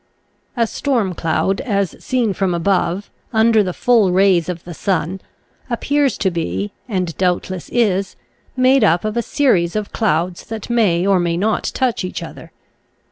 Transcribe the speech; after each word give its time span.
A 0.57 0.65
storm 0.65 1.13
cloud 1.13 1.61
as 1.61 1.95
seen 2.03 2.33
from 2.33 2.55
above, 2.55 3.11
under 3.31 3.61
the 3.61 3.71
full 3.71 4.11
rays 4.11 4.49
of 4.49 4.63
the 4.63 4.73
sun, 4.73 5.21
appears 5.69 6.17
to 6.17 6.31
be, 6.31 6.71
and 6.89 7.15
doubtless 7.19 7.69
is, 7.69 8.15
made 8.57 8.83
up 8.83 9.05
of 9.05 9.15
a 9.15 9.21
series 9.21 9.75
of 9.75 9.93
clouds 9.93 10.43
that 10.45 10.71
may 10.71 11.05
or 11.05 11.19
may 11.19 11.37
not 11.37 11.69
touch 11.75 12.03
each 12.03 12.23
other. 12.23 12.51